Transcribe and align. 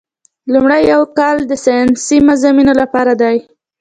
لومړی 0.53 0.81
یو 0.93 1.01
کال 1.17 1.37
د 1.45 1.53
ساینسي 1.65 2.17
مضامینو 2.29 2.73
لپاره 2.81 3.13
دی. 3.21 3.37